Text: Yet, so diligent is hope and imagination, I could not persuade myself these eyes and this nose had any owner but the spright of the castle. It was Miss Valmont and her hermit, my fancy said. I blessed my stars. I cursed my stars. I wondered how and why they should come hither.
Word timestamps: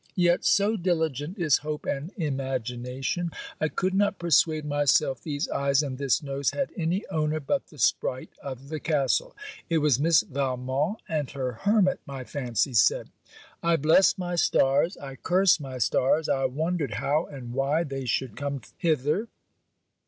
Yet, 0.17 0.43
so 0.45 0.75
diligent 0.77 1.37
is 1.37 1.57
hope 1.59 1.85
and 1.85 2.11
imagination, 2.17 3.29
I 3.59 3.67
could 3.67 3.93
not 3.93 4.17
persuade 4.17 4.65
myself 4.65 5.21
these 5.21 5.47
eyes 5.49 5.83
and 5.83 5.99
this 5.99 6.23
nose 6.23 6.49
had 6.49 6.71
any 6.75 7.05
owner 7.09 7.39
but 7.39 7.67
the 7.67 7.77
spright 7.77 8.29
of 8.41 8.69
the 8.69 8.79
castle. 8.79 9.37
It 9.69 9.77
was 9.77 9.99
Miss 9.99 10.21
Valmont 10.23 10.97
and 11.07 11.29
her 11.29 11.51
hermit, 11.51 11.99
my 12.07 12.23
fancy 12.23 12.73
said. 12.73 13.11
I 13.61 13.75
blessed 13.75 14.17
my 14.17 14.35
stars. 14.35 14.97
I 14.97 15.17
cursed 15.17 15.61
my 15.61 15.77
stars. 15.77 16.27
I 16.27 16.45
wondered 16.45 16.95
how 16.95 17.27
and 17.27 17.53
why 17.53 17.83
they 17.83 18.05
should 18.05 18.35
come 18.35 18.61
hither. 18.79 19.27